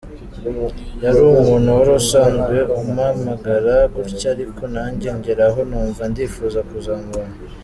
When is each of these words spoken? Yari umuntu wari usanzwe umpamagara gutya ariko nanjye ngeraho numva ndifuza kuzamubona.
Yari 1.03 1.17
umuntu 1.33 1.67
wari 1.77 1.91
usanzwe 2.01 2.57
umpamagara 2.79 3.75
gutya 3.93 4.27
ariko 4.35 4.61
nanjye 4.75 5.07
ngeraho 5.17 5.59
numva 5.69 6.01
ndifuza 6.11 6.59
kuzamubona. 6.69 7.33